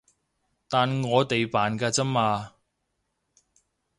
[0.67, 2.53] 但我哋扮㗎咋嘛